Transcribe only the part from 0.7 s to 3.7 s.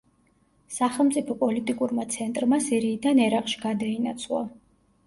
სახელმწიფო პოლიტიკურმა ცენტრმა სირიიდან ერაყში